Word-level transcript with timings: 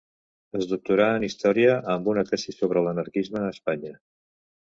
Es 0.59 0.63
doctorà 0.69 1.05
en 1.17 1.25
Història 1.27 1.75
amb 1.95 2.09
una 2.15 2.25
tesi 2.31 2.55
sobre 2.61 2.85
l'anarquisme 2.87 3.43
a 3.43 3.51
Espanya. 3.57 3.93